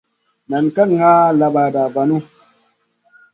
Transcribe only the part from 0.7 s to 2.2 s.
ka ŋa labaɗa vanu.